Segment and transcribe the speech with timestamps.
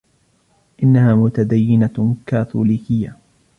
[0.83, 3.17] إنها متدينة كاثوليكية.